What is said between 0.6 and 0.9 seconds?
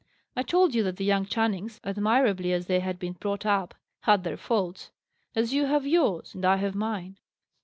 you